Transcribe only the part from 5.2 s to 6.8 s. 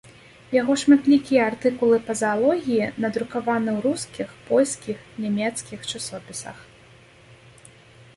нямецкіх часопісах.